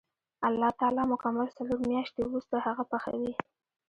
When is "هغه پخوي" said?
2.65-3.31